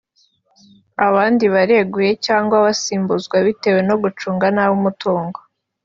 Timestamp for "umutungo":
4.79-5.39